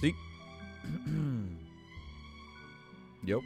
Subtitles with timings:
[0.00, 0.14] Sí.
[3.24, 3.40] Yo.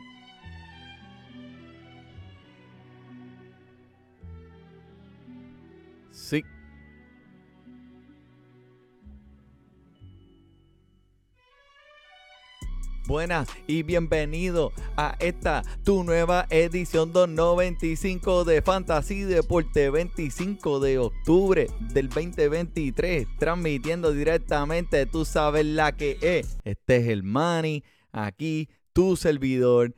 [13.10, 21.66] Buenas y bienvenido a esta tu nueva edición 295 de Fantasy Deporte 25 de octubre
[21.92, 27.82] del 2023 transmitiendo directamente tú sabes la que es este es el Manny
[28.12, 29.92] aquí tu servidor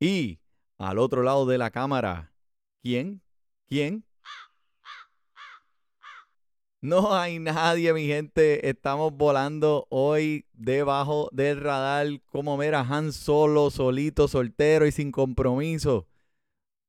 [0.00, 0.40] y
[0.76, 2.32] al otro lado de la cámara
[2.82, 3.22] ¿quién?
[3.68, 4.05] ¿quién?
[6.82, 8.68] No hay nadie, mi gente.
[8.68, 12.06] Estamos volando hoy debajo del radar.
[12.26, 16.06] Como mira, Han solo, solito, soltero y sin compromiso.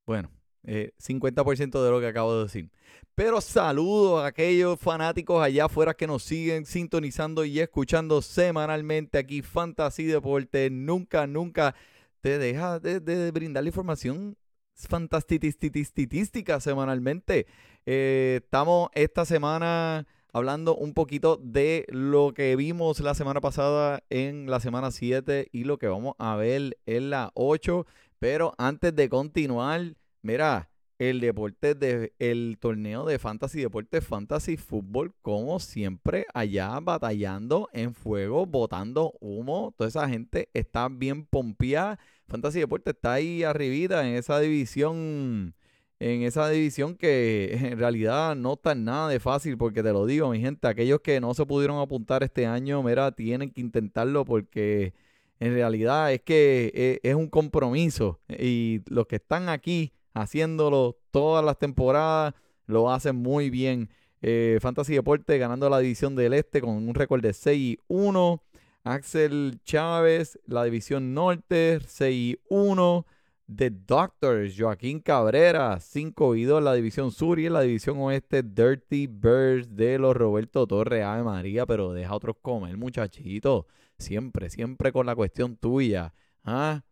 [0.06, 0.30] Bueno,
[0.64, 2.70] 50% eh, de lo que acabo de decir.
[3.16, 9.42] Pero saludo a aquellos fanáticos allá afuera que nos siguen sintonizando y escuchando semanalmente aquí
[9.42, 10.70] Fantasy Deporte.
[10.70, 11.76] Nunca, nunca
[12.22, 14.38] te deja de, de brindar la información
[14.76, 17.48] fantástica semanalmente.
[17.90, 24.52] Eh, estamos esta semana hablando un poquito de lo que vimos la semana pasada en
[24.52, 27.86] la semana 7 y lo que vamos a ver en la 8.
[28.20, 35.14] Pero antes de continuar, mira, el deporte de el torneo de fantasy deporte fantasy fútbol
[35.22, 42.60] como siempre allá batallando en fuego botando humo toda esa gente está bien pompeada fantasy
[42.62, 45.54] deporte está ahí arribita en esa división
[46.00, 50.30] en esa división que en realidad no está nada de fácil porque te lo digo
[50.30, 54.94] mi gente aquellos que no se pudieron apuntar este año mira tienen que intentarlo porque
[55.40, 61.44] en realidad es que eh, es un compromiso y los que están aquí haciéndolo todas
[61.44, 62.34] las temporadas,
[62.66, 63.90] lo hacen muy bien.
[64.22, 68.44] Eh, Fantasy Deporte ganando la división del Este con un récord de 6 y 1.
[68.84, 73.06] Axel Chávez, la división Norte, 6 y 1.
[73.54, 78.44] The Doctors, Joaquín Cabrera, 5 y 2 la división sur y en la división oeste
[78.44, 83.68] Dirty Birds de los Roberto Torres, Ave María, pero deja otros comer, muchachito.
[83.98, 86.14] Siempre, siempre con la cuestión tuya.
[86.44, 86.84] ¿Ah?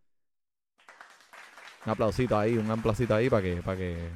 [1.84, 4.10] Un aplausito ahí, un aplausito ahí para que, para que.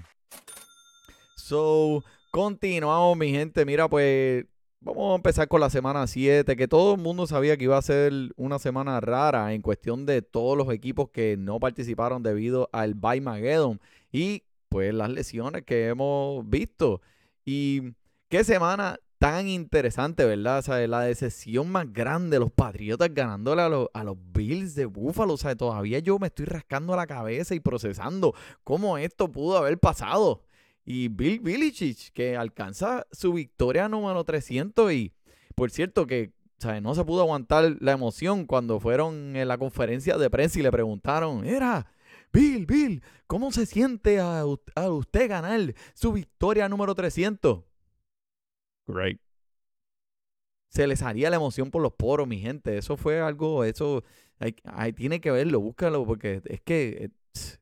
[1.37, 3.65] So, continuamos, mi gente.
[3.65, 4.47] Mira, pues
[4.81, 7.83] vamos a empezar con la semana 7, que todo el mundo sabía que iba a
[7.83, 12.95] ser una semana rara en cuestión de todos los equipos que no participaron debido al
[12.95, 13.81] Bye Mageddon
[14.11, 17.03] y pues las lesiones que hemos visto.
[17.45, 17.95] Y
[18.29, 20.61] qué semana tan interesante, ¿verdad?
[20.61, 24.87] O sea, la decisión más grande, los Patriotas ganándole a los, a los Bills de
[24.87, 25.35] Buffalo.
[25.35, 29.79] O sea, todavía yo me estoy rascando la cabeza y procesando cómo esto pudo haber
[29.79, 30.43] pasado.
[30.85, 35.13] Y Bill Belichick, que alcanza su victoria número 300 y,
[35.55, 40.17] por cierto, que sea, no se pudo aguantar la emoción cuando fueron en la conferencia
[40.19, 41.87] de prensa y le preguntaron, era...
[42.33, 47.65] Bill, Bill, ¿cómo se siente a, a usted ganar su victoria número 300?
[48.87, 49.21] Great.
[50.69, 52.79] Se le salía la emoción por los poros, mi gente.
[52.79, 54.05] Eso fue algo, eso,
[54.39, 57.11] hay, tiene que verlo, búscalo, porque es que eh,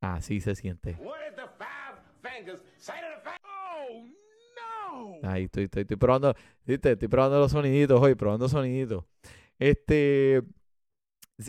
[0.01, 0.99] Así se siente.
[5.23, 6.35] Ahí estoy, estoy, estoy probando,
[6.65, 6.93] ¿viste?
[6.93, 9.05] estoy probando los soniditos hoy, probando soniditos.
[9.59, 10.43] Este,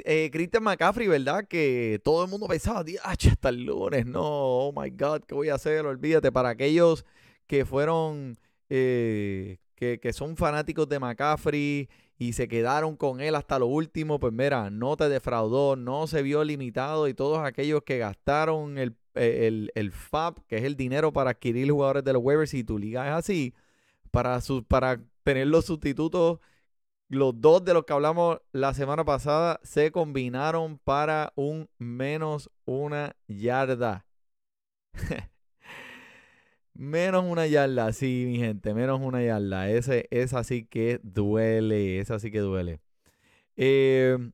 [0.05, 1.47] eh, Christian McCaffrey, ¿verdad?
[1.47, 5.55] Que todo el mundo pensaba, hasta el lunes, no, oh my God, ¿qué voy a
[5.55, 5.85] hacer?
[5.85, 7.05] Olvídate, para aquellos
[7.45, 8.37] que fueron,
[8.69, 14.19] eh, que, que son fanáticos de McCaffrey y se quedaron con él hasta lo último,
[14.19, 18.95] pues mira, no te defraudó, no se vio limitado y todos aquellos que gastaron el,
[19.13, 22.79] el, el FAB, que es el dinero para adquirir jugadores de los waivers, y tu
[22.79, 23.53] liga es así,
[24.11, 26.39] para, para tener los sustitutos,
[27.09, 33.15] los dos de los que hablamos la semana pasada se combinaron para un menos una
[33.27, 34.05] yarda.
[36.77, 39.69] Menos una yarda, sí, mi gente, menos una yarda.
[39.69, 42.81] Ese es así que duele, es así que duele.
[43.55, 44.31] Em,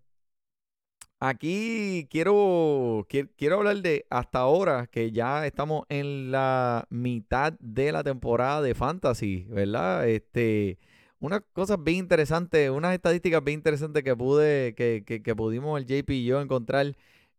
[1.20, 8.04] aquí quiero, quiero, hablar de hasta ahora que ya estamos en la mitad de la
[8.04, 10.08] temporada de Fantasy, ¿verdad?
[10.10, 10.80] Este,
[11.20, 15.86] unas cosas bien interesantes, unas estadísticas bien interesantes que pude, que, que, que pudimos el
[15.86, 16.96] JP y yo encontrar.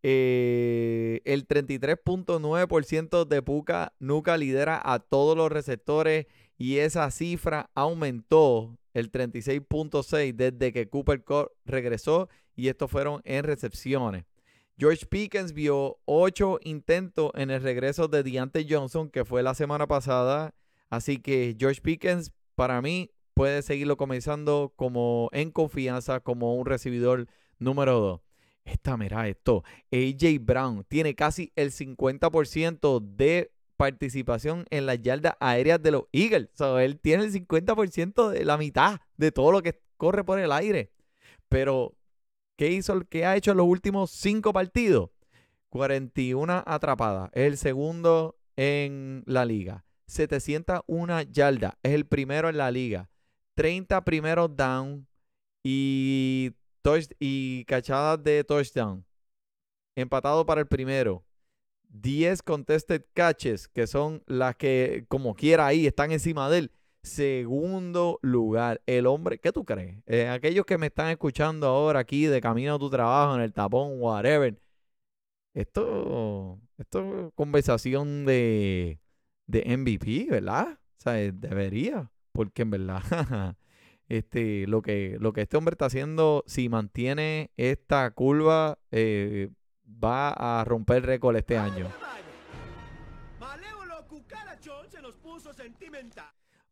[0.07, 6.27] Eh, el 33.9% de Puka Nuca lidera a todos los receptores
[6.59, 13.45] y esa cifra aumentó el 36.6 desde que Cooper Cup regresó y estos fueron en
[13.45, 14.27] recepciones.
[14.77, 19.87] George Pickens vio 8 intentos en el regreso de Deontay Johnson, que fue la semana
[19.87, 20.55] pasada.
[20.91, 27.27] Así que George Pickens, para mí, puede seguirlo comenzando como en confianza, como un recibidor
[27.59, 28.21] número 2.
[28.65, 29.63] Esta, mira esto.
[29.93, 36.49] AJ Brown tiene casi el 50% de participación en las yardas aéreas de los Eagles.
[36.55, 40.39] O sea, él tiene el 50% de la mitad de todo lo que corre por
[40.39, 40.93] el aire.
[41.49, 41.95] Pero,
[42.57, 43.01] ¿qué hizo?
[43.09, 45.11] ¿Qué ha hecho en los últimos cinco partidos?
[45.69, 47.31] 41 atrapadas.
[47.33, 49.85] Es el segundo en la liga.
[50.07, 51.75] 701 yardas.
[51.83, 53.11] Es el primero en la liga.
[53.57, 55.07] 30 primeros down
[55.63, 56.53] y
[57.19, 59.05] y cachadas de touchdown.
[59.97, 61.25] Empatado para el primero.
[61.89, 66.73] 10 contested catches, que son las que, como quiera ahí, están encima de él.
[67.03, 70.03] Segundo lugar, el hombre, ¿qué tú crees?
[70.07, 73.53] Eh, aquellos que me están escuchando ahora aquí de camino a tu trabajo, en el
[73.53, 74.59] tapón, whatever.
[75.55, 78.99] Esto, esto es conversación de,
[79.47, 80.79] de MVP, ¿verdad?
[80.99, 83.03] O sea, debería, porque en verdad
[84.09, 89.51] este, lo, que, lo que este hombre está haciendo, si mantiene esta curva, eh,
[90.03, 91.89] va a romper récord este año.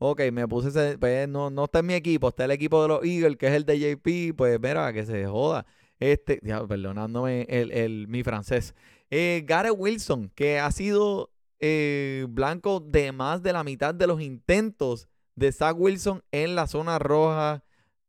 [0.05, 2.89] Ok, me puse ese, pues, no, no está en mi equipo, está el equipo de
[2.89, 5.65] los Eagles, que es el de JP, pues mira, que se joda.
[6.01, 8.75] Este, ya, perdonándome el, mi francés.
[9.11, 11.31] Eh, Gareth Wilson, que ha sido
[11.61, 16.67] eh, blanco de más de la mitad de los intentos de Zach Wilson en la
[16.67, 17.65] zona roja.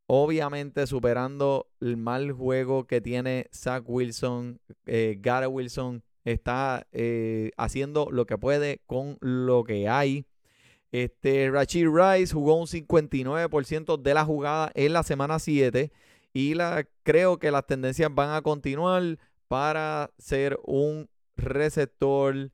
[0.06, 4.60] Obviamente superando el mal juego que tiene Zach Wilson.
[4.86, 10.26] Eh, Wilson está eh, haciendo lo que puede con lo que hay.
[10.92, 15.92] Este, Rachid Rice jugó un 59% de la jugada en la semana 7
[16.34, 22.52] y la, creo que las tendencias van a continuar para ser un receptor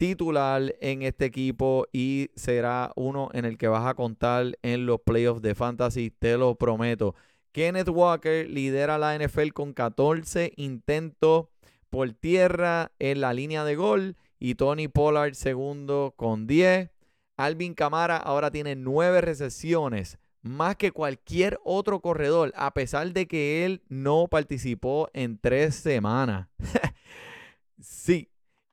[0.00, 4.98] titular en este equipo y será uno en el que vas a contar en los
[5.02, 7.14] playoffs de fantasy, te lo prometo.
[7.52, 11.48] Kenneth Walker lidera la NFL con 14 intentos
[11.90, 16.88] por tierra en la línea de gol y Tony Pollard segundo con 10.
[17.36, 23.66] Alvin Camara ahora tiene 9 recesiones, más que cualquier otro corredor, a pesar de que
[23.66, 26.48] él no participó en tres semanas.
[27.82, 28.29] sí,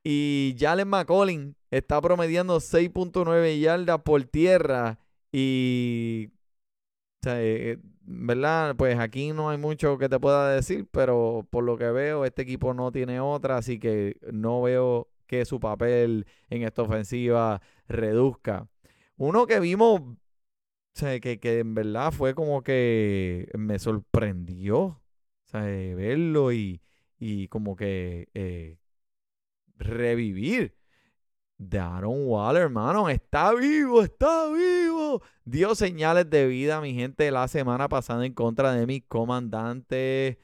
[0.10, 5.00] y Jalen McCollin está promediando 6.9 yardas por tierra.
[5.34, 6.32] Y,
[7.26, 8.78] eh, eh, ¿verdad?
[8.78, 12.44] Pues aquí no hay mucho que te pueda decir, pero por lo que veo, este
[12.44, 18.66] equipo no tiene otra, así que no veo que su papel en esta ofensiva reduzca.
[19.18, 20.02] Uno que vimos,
[20.98, 25.02] que, que, en verdad fue como que me sorprendió, o
[25.48, 26.82] sea, verlo y,
[27.20, 28.78] y como que eh,
[29.77, 30.75] revivir.
[31.57, 35.24] Darren Waller, hermano, está vivo, está vivo.
[35.43, 40.39] Dio señales de vida, mi gente, la semana pasada en contra de mi comandante.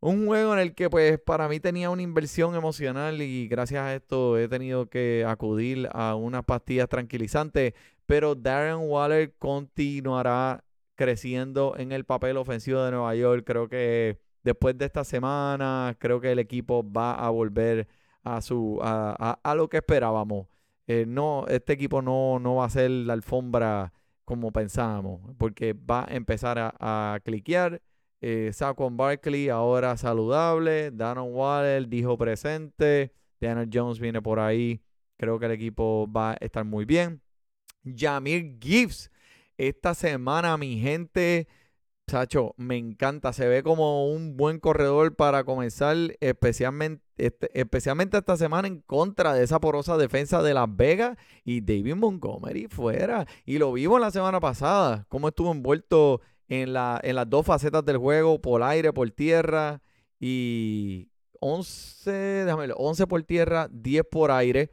[0.00, 3.94] un juego en el que pues para mí tenía una inversión emocional y gracias a
[3.94, 7.74] esto he tenido que acudir a unas pastillas tranquilizantes,
[8.06, 13.44] pero Darren Waller continuará creciendo en el papel ofensivo de Nueva York.
[13.46, 17.88] Creo que después de esta semana, creo que el equipo va a volver
[18.24, 20.46] a su a, lo que esperábamos.
[20.86, 23.92] Eh, no, este equipo no, no va a ser la alfombra
[24.24, 27.80] como pensábamos, porque va a empezar a, a cliquear
[28.20, 30.90] eh, Saquon Barkley ahora saludable.
[30.90, 33.12] Danon Waller dijo presente.
[33.40, 34.82] Daniel Jones viene por ahí.
[35.16, 37.22] Creo que el equipo va a estar muy bien.
[37.84, 39.10] Jamir Gibbs.
[39.56, 41.46] Esta semana, mi gente,
[42.10, 43.32] Sacho, me encanta.
[43.32, 49.32] Se ve como un buen corredor para comenzar, especialmente, este, especialmente esta semana en contra
[49.32, 53.26] de esa porosa defensa de Las Vegas y David Montgomery fuera.
[53.46, 57.84] Y lo vimos la semana pasada, cómo estuvo envuelto en, la, en las dos facetas
[57.84, 59.80] del juego, por aire, por tierra,
[60.18, 64.72] y 11, déjame ver, 11 por tierra, 10 por aire.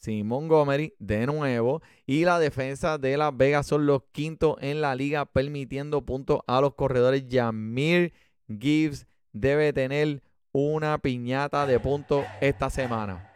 [0.00, 1.82] Sin Montgomery de nuevo.
[2.06, 6.60] Y la defensa de Las Vegas son los quintos en la liga, permitiendo puntos a
[6.62, 7.28] los corredores.
[7.28, 8.14] Yamir
[8.48, 13.30] Gibbs debe tener una piñata de puntos esta semana.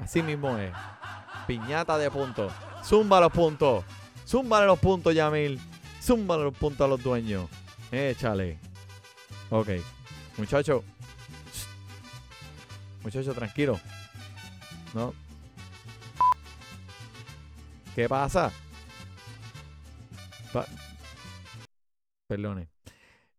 [0.00, 0.72] Así mismo es.
[1.46, 2.52] Piñata de puntos.
[2.82, 3.84] Zumba los puntos.
[4.26, 5.60] Zumba los puntos, Yamil.
[6.02, 7.48] Zumba los puntos a los dueños.
[7.92, 8.58] Échale.
[9.50, 9.68] Ok.
[10.38, 10.82] Muchacho.
[13.02, 13.78] Muchacho, tranquilo.
[14.94, 15.25] ¿No?
[17.96, 18.52] ¿Qué pasa?
[22.28, 22.68] Perdone.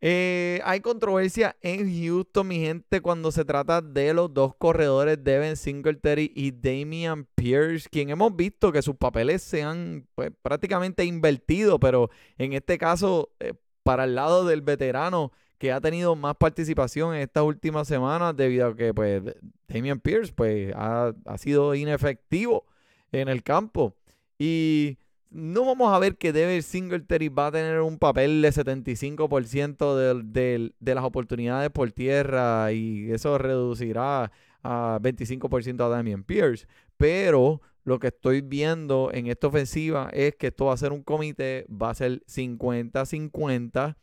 [0.01, 5.57] Eh, hay controversia en Houston, mi gente, cuando se trata de los dos corredores, Devin
[5.57, 11.79] Singletary y Damian Pierce, quien hemos visto que sus papeles se han pues, prácticamente invertido,
[11.79, 12.09] pero
[12.39, 17.21] en este caso, eh, para el lado del veterano que ha tenido más participación en
[17.21, 19.21] estas últimas semanas, debido a que pues,
[19.67, 22.65] Damian Pierce pues, ha sido inefectivo
[23.11, 23.96] en el campo.
[24.37, 24.97] Y
[25.29, 30.71] no vamos a ver que Devin Singletary va a tener un papel de 75% de,
[30.79, 34.31] de, las oportunidades por tierra y eso reducirá
[34.63, 36.67] a 25% a Damian Pierce.
[36.97, 41.03] Pero lo que estoy viendo en esta ofensiva es que esto va a ser un
[41.03, 43.95] comité, va a ser 50-50.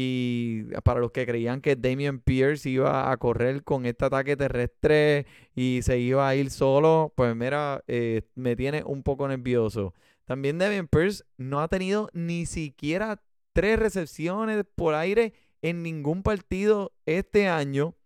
[0.00, 5.26] Y para los que creían que Damian Pierce iba a correr con este ataque terrestre
[5.56, 9.94] y se iba a ir solo, pues mira, eh, me tiene un poco nervioso.
[10.24, 13.20] También Devin Pierce no ha tenido ni siquiera
[13.52, 17.96] tres recepciones por aire en ningún partido este año,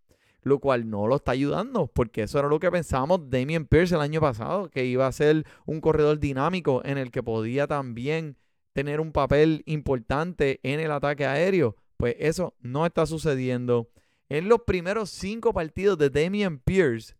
[0.40, 4.00] lo cual no lo está ayudando, porque eso era lo que pensábamos Damien Pierce el
[4.00, 8.38] año pasado, que iba a ser un corredor dinámico en el que podía también
[8.72, 11.76] tener un papel importante en el ataque aéreo.
[12.02, 13.88] Pues eso no está sucediendo.
[14.28, 17.14] En los primeros cinco partidos de Damien Pierce,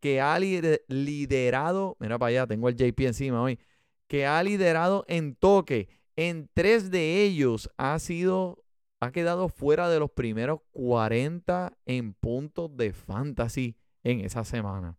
[0.00, 3.60] que ha liderado, mira para allá, tengo el JP encima hoy,
[4.08, 5.88] que ha liderado en toque.
[6.16, 8.64] En tres de ellos ha sido,
[8.98, 14.98] ha quedado fuera de los primeros 40 en puntos de fantasy en esa semana.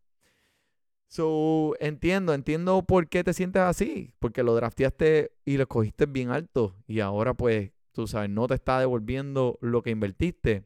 [1.10, 6.29] So, entiendo, entiendo por qué te sientes así, porque lo drafteaste y lo cogiste bien
[6.29, 10.65] alto y ahora pues, tú sabes, no te está devolviendo lo que invertiste.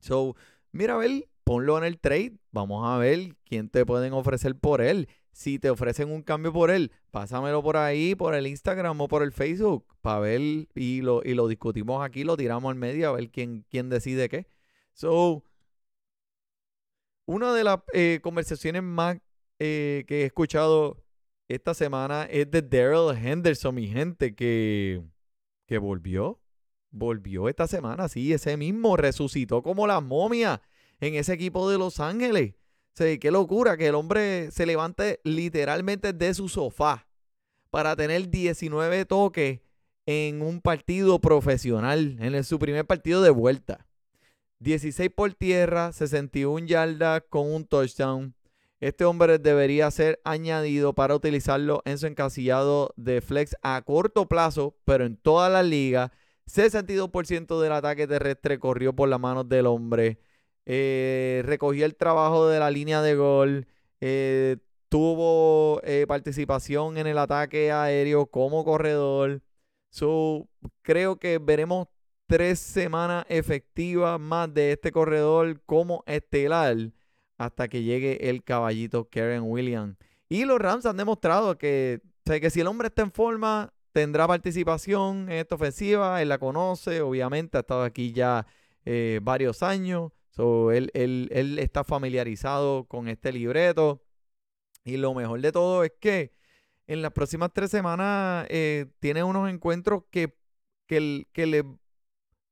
[0.00, 0.36] So,
[0.72, 4.80] mira a ver, ponlo en el trade, vamos a ver quién te pueden ofrecer por
[4.80, 9.06] él si te ofrecen un cambio por él, pásamelo por ahí, por el Instagram o
[9.06, 10.40] por el Facebook, para ver
[10.74, 14.28] y lo, y lo discutimos aquí, lo tiramos al medio a ver quién, quién decide
[14.28, 14.48] qué.
[14.94, 15.44] So,
[17.24, 19.18] una de las eh, conversaciones más
[19.60, 21.04] eh, que he escuchado
[21.46, 25.04] esta semana es de Daryl Henderson, mi gente, que,
[25.68, 26.40] que volvió.
[26.90, 30.62] Volvió esta semana, sí, ese mismo resucitó como la momia
[31.00, 32.54] en ese equipo de Los Ángeles.
[32.94, 37.06] Sí, qué locura que el hombre se levante literalmente de su sofá
[37.70, 39.60] para tener 19 toques
[40.06, 43.86] en un partido profesional, en su primer partido de vuelta.
[44.60, 48.34] 16 por tierra, 61 yardas con un touchdown.
[48.80, 54.76] Este hombre debería ser añadido para utilizarlo en su encasillado de flex a corto plazo,
[54.84, 56.12] pero en toda la liga.
[56.46, 60.20] 62% del ataque terrestre corrió por las manos del hombre.
[60.66, 63.66] Eh, recogió el trabajo de la línea de gol,
[64.00, 64.58] eh,
[64.88, 69.42] tuvo eh, participación en el ataque aéreo como corredor.
[70.82, 71.88] Creo que veremos
[72.26, 76.92] tres semanas efectivas más de este corredor como estelar
[77.38, 79.96] hasta que llegue el caballito Karen Williams.
[80.28, 85.30] Y los Rams han demostrado que, que si el hombre está en forma, tendrá participación
[85.30, 88.46] en esta ofensiva, él la conoce, obviamente ha estado aquí ya
[88.84, 90.12] eh, varios años.
[90.30, 94.02] So, él, él, él está familiarizado con este libreto.
[94.84, 96.32] Y lo mejor de todo es que
[96.86, 100.36] en las próximas tres semanas eh, tiene unos encuentros que,
[100.86, 101.64] que, que le...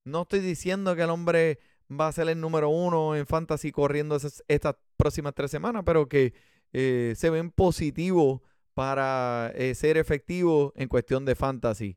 [0.05, 1.59] No estoy diciendo que el hombre
[1.91, 6.35] va a ser el número uno en fantasy corriendo estas próximas tres semanas, pero que
[6.73, 8.41] eh, se ven positivos
[8.75, 11.97] para eh, ser efectivos en cuestión de fantasy.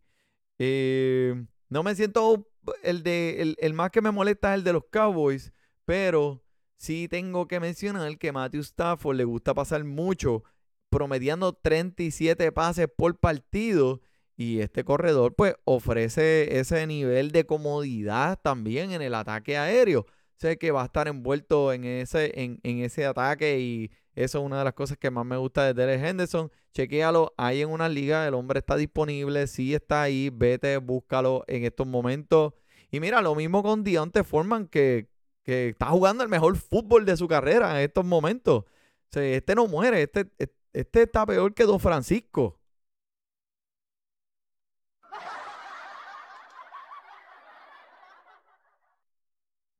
[0.57, 2.47] no me siento
[2.83, 5.51] el de el, el, más que me molesta es el de los Cowboys,
[5.85, 6.43] pero
[6.77, 10.43] sí tengo que mencionar que Matthew Stafford le gusta pasar mucho
[10.89, 14.01] promediando 37 pases por partido.
[14.39, 20.05] Y este corredor pues ofrece ese nivel de comodidad también en el ataque aéreo.
[20.37, 24.59] Sé que va a estar envuelto en ese, en, ese ataque y eso es una
[24.59, 26.49] de las cosas que más me gusta de Derek Henderson.
[26.73, 31.65] Chequéalo, ahí en una liga, el hombre está disponible, sí está ahí, vete, búscalo en
[31.65, 32.53] estos momentos.
[32.91, 35.09] Y mira, lo mismo con Dionte Forman que,
[35.43, 38.63] que está jugando el mejor fútbol de su carrera en estos momentos.
[39.11, 42.58] este no muere, este, este este está peor que Don Francisco.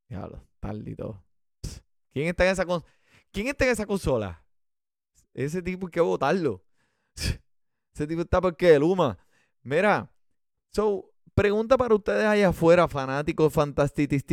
[0.10, 1.24] Diablo, tardito.
[2.12, 2.66] ¿Quién está en esa
[3.32, 4.44] ¿Quién está en esa consola?
[5.34, 6.64] Ese tipo hay que votarlo.
[7.94, 9.18] Ese tipo está porque Luma.
[9.62, 10.12] Mira,
[10.72, 14.24] so, pregunta para ustedes allá afuera, fanáticos fantásticos.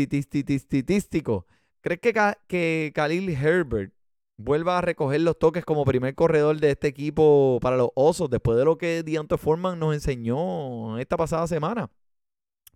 [1.81, 2.15] ¿Crees que,
[2.49, 3.93] que Khalil Herbert
[4.37, 8.59] vuelva a recoger los toques como primer corredor de este equipo para los Osos, después
[8.59, 11.91] de lo que Deontay Foreman nos enseñó esta pasada semana.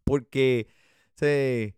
[0.04, 0.69] Porque
[1.14, 1.76] se,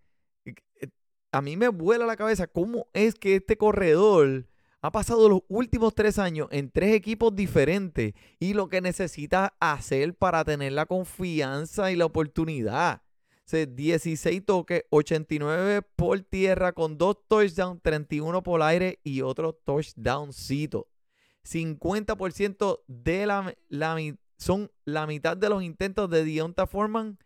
[1.32, 4.46] a mí me vuela la cabeza cómo es que este corredor
[4.82, 10.14] ha pasado los últimos tres años en tres equipos diferentes y lo que necesita hacer
[10.14, 13.02] para tener la confianza y la oportunidad.
[13.52, 20.88] 16 toques, 89 por tierra con dos touchdowns, 31 por aire y otro touchdowncito.
[21.44, 23.54] 50% de la,
[24.38, 27.18] son la mitad de los intentos de Dionta Foreman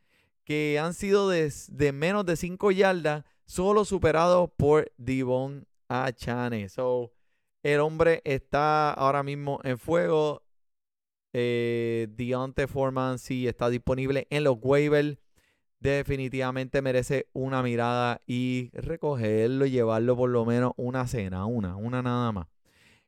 [0.44, 1.52] que han sido de,
[1.92, 6.68] menos de 5 yardas, solo superados por Divon Achane.
[6.68, 7.12] So,
[7.62, 10.42] el hombre está ahora mismo en fuego.
[11.32, 15.18] Eh, Deontay Foreman sí está disponible en los waivers
[15.80, 22.02] definitivamente merece una mirada y recogerlo y llevarlo por lo menos una cena, una, una
[22.02, 22.46] nada más.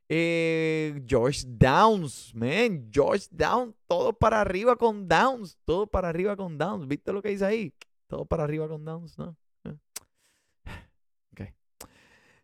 [0.07, 6.57] Eh, George Downs, man, George Downs, todo para arriba con Downs, todo para arriba con
[6.57, 6.87] Downs.
[6.87, 7.73] ¿Viste lo que dice ahí?
[8.07, 9.37] Todo para arriba con Downs, ¿no?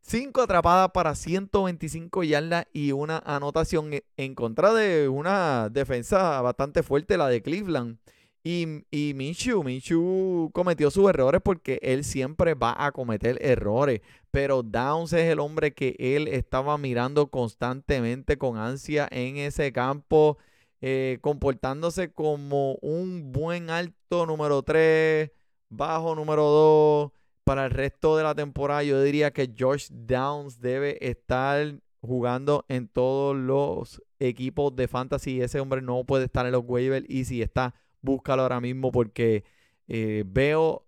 [0.08, 6.84] 5 atrapadas para 125 yardas y una anotación e, en contra de una defensa bastante
[6.84, 7.98] fuerte, la de Cleveland.
[8.44, 14.02] Y, y Minshew, Minshew cometió sus errores porque él siempre va a cometer errores.
[14.30, 20.38] Pero Downs es el hombre que él estaba mirando constantemente con ansia en ese campo,
[20.82, 25.32] eh, comportándose como un buen alto número 3,
[25.70, 27.12] bajo número 2
[27.46, 32.88] para el resto de la temporada, yo diría que George Downs debe estar jugando en
[32.88, 35.42] todos los equipos de fantasy.
[35.42, 39.44] Ese hombre no puede estar en los waivers y si está búscalo ahora mismo porque
[39.88, 40.88] eh, veo,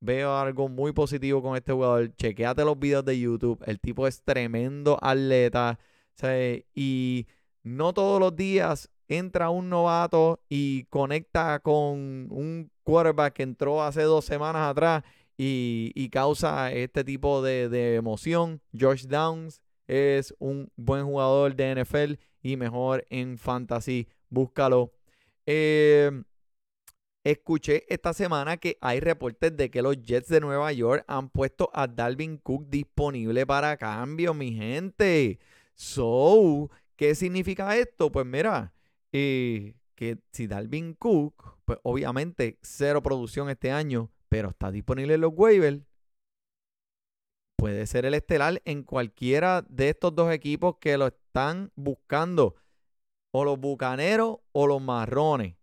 [0.00, 2.14] veo algo muy positivo con este jugador.
[2.16, 3.62] Chequéate los videos de YouTube.
[3.66, 5.78] El tipo es tremendo atleta.
[6.74, 7.26] Y
[7.62, 14.02] no todos los días entra un novato y conecta con un quarterback que entró hace
[14.02, 15.04] dos semanas atrás
[15.38, 18.60] y, causa este tipo de, de, emoción.
[18.76, 24.08] George Downs es un buen jugador de NFL y mejor en fantasy.
[24.28, 24.92] Búscalo.
[25.46, 26.10] Eh,
[27.24, 31.68] Escuché esta semana que hay reportes de que los Jets de Nueva York han puesto
[31.74, 35.38] a Dalvin Cook disponible para cambio, mi gente.
[35.74, 38.10] So, ¿qué significa esto?
[38.10, 38.72] Pues mira,
[39.12, 45.20] eh, que si Dalvin Cook, pues obviamente cero producción este año, pero está disponible en
[45.20, 45.80] los waivers,
[47.56, 52.54] puede ser el estelar en cualquiera de estos dos equipos que lo están buscando,
[53.32, 55.56] o los bucaneros o los marrones.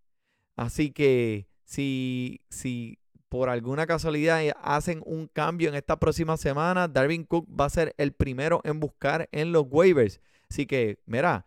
[0.56, 3.00] Así que si, si
[3.30, 7.94] por alguna casualidad hacen un cambio en esta próxima semana, Darwin Cook va a ser
[7.98, 10.22] el primero en buscar en los waivers.
[10.50, 11.46] Así que, mira,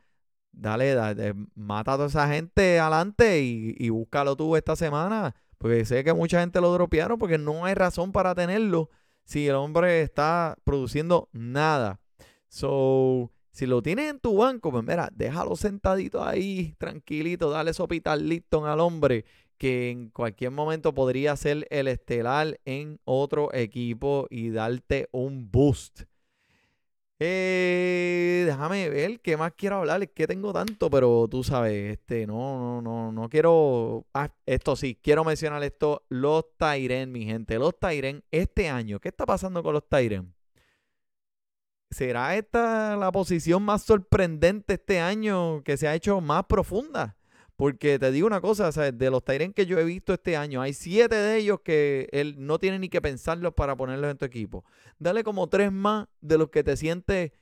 [0.52, 5.35] dale, dale mata a toda esa gente adelante y, y, búscalo tú esta semana.
[5.59, 8.90] Porque sé que mucha gente lo dropearon porque no hay razón para tenerlo
[9.25, 12.01] si el hombre está produciendo nada.
[12.49, 18.29] So, si lo tienes en tu banco, pues mira, déjalo sentadito ahí, tranquilito, dale sopital
[18.29, 19.25] listo al hombre
[19.59, 26.03] que en cualquier momento podría ser el estelar en otro equipo y darte un boost.
[27.20, 30.02] Eh, déjame ver qué más quiero hablar.
[30.02, 34.07] Es que tengo tanto, pero tú sabes, este, no, no, no, no quiero.
[34.14, 36.04] Ah, esto sí, quiero mencionar esto.
[36.09, 37.59] Los Tyren, mi gente.
[37.59, 40.35] Los Tyren, este año, ¿qué está pasando con los Tyren?
[41.90, 47.17] ¿Será esta la posición más sorprendente este año que se ha hecho más profunda?
[47.59, 50.73] Porque te digo una cosa, de los Tyren que yo he visto este año, hay
[50.73, 54.64] siete de ellos que él no tiene ni que pensarlos para ponerlos en tu equipo.
[54.99, 57.33] Dale como tres más de los que te sientes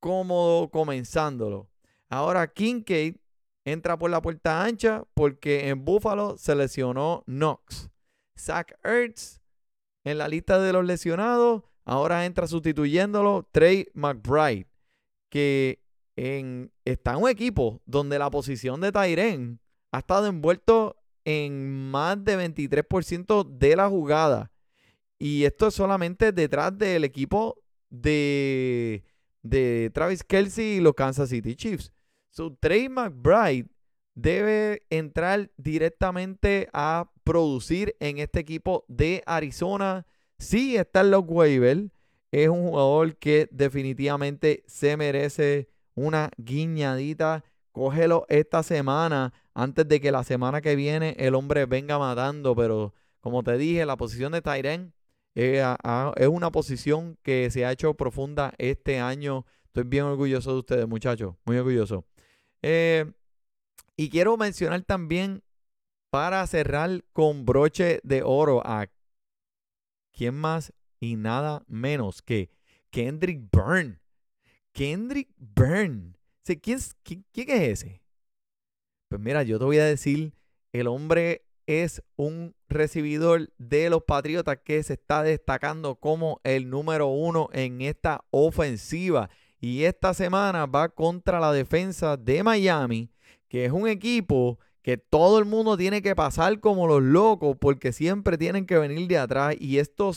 [0.00, 1.68] cómodo comenzándolo.
[2.08, 3.16] Ahora Kincaid
[3.64, 7.90] entra por la puerta ancha porque en Buffalo se lesionó Knox.
[8.38, 9.40] Zach Ertz
[10.04, 14.68] en la lista de los lesionados Ahora entra sustituyéndolo Trey McBride,
[15.28, 15.81] que
[16.84, 22.36] está en un equipo donde la posición de Tyren ha estado envuelto en más de
[22.36, 24.50] 23% de la jugada.
[25.18, 29.04] Y esto es solamente detrás del equipo de,
[29.42, 31.92] de Travis Kelsey y los Kansas City Chiefs.
[32.30, 33.68] So, Trey McBride
[34.14, 40.06] debe entrar directamente a producir en este equipo de Arizona
[40.42, 41.84] Sí está en los waivers.
[42.32, 47.44] Es un jugador que definitivamente se merece una guiñadita.
[47.72, 52.54] Cógelo esta semana antes de que la semana que viene el hombre venga matando.
[52.54, 54.92] Pero como te dije, la posición de Tyren
[55.34, 59.46] es una posición que se ha hecho profunda este año.
[59.66, 61.34] Estoy bien orgulloso de ustedes, muchachos.
[61.46, 62.04] Muy orgulloso.
[62.60, 63.10] Eh,
[63.96, 65.42] y quiero mencionar también,
[66.10, 68.86] para cerrar con broche de oro, a
[70.12, 72.50] ¿Quién más y nada menos que
[72.90, 74.01] Kendrick Byrne?
[74.72, 76.14] Kendrick Byrne.
[76.44, 78.02] ¿Quién, quién, quién es ese?
[79.08, 80.34] Pues mira, yo te voy a decir,
[80.72, 87.08] el hombre es un recibidor de los Patriotas que se está destacando como el número
[87.08, 89.30] uno en esta ofensiva.
[89.60, 93.10] Y esta semana va contra la defensa de Miami,
[93.48, 97.92] que es un equipo que todo el mundo tiene que pasar como los locos porque
[97.92, 100.10] siempre tienen que venir de atrás y esto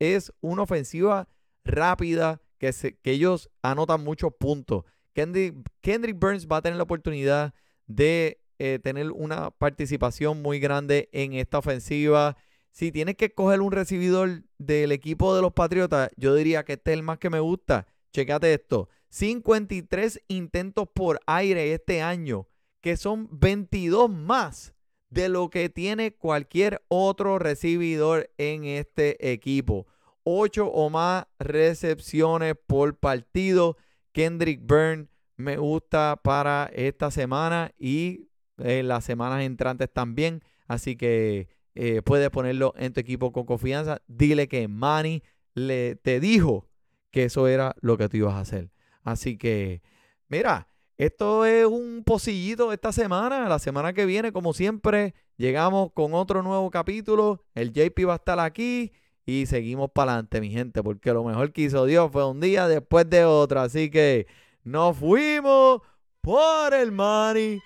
[0.00, 1.28] es una ofensiva
[1.64, 4.84] rápida que, que ellos anotan muchos puntos.
[5.14, 7.54] Kendrick, Burns va a tener la oportunidad
[7.86, 12.36] de eh, tener una participación muy grande en esta ofensiva.
[12.70, 16.92] Si tienes que coger un recibidor del equipo de los Patriotas, yo diría que este
[16.92, 17.86] es el más que me gusta.
[18.12, 18.88] Checate esto.
[19.10, 22.46] 53 intentos por aire este año
[22.80, 24.74] que son 22 más
[25.10, 29.86] de lo que tiene cualquier otro recibidor en este equipo.
[30.30, 33.78] 8 o más recepciones por partido.
[34.12, 40.42] Kendrick Byrne me gusta para esta semana y en las semanas entrantes también.
[40.66, 44.02] Así que eh, puedes ponerlo en tu equipo con confianza.
[44.06, 45.22] Dile que Manny
[45.54, 46.68] le, te dijo
[47.10, 48.70] que eso era lo que tú ibas a hacer.
[49.04, 49.80] Así que,
[50.28, 53.48] mira, esto es un pocillito esta semana.
[53.48, 57.46] La semana que viene, como siempre, llegamos con otro nuevo capítulo.
[57.54, 58.92] El JP va a estar aquí
[59.28, 62.66] y seguimos para adelante, mi gente, porque lo mejor que hizo Dios fue un día
[62.66, 63.60] después de otro.
[63.60, 64.26] Así que
[64.64, 65.82] nos fuimos
[66.22, 67.60] por el money,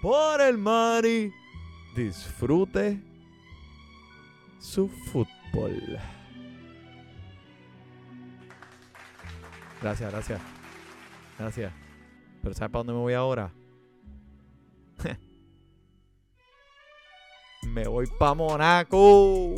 [0.00, 1.32] por el money.
[1.96, 3.02] Disfrute
[4.60, 5.98] su fútbol.
[9.82, 10.40] Gracias, gracias.
[11.36, 11.72] Gracias.
[12.44, 13.52] Pero ¿sabes para dónde me voy ahora?
[17.74, 19.56] me voy para Monaco.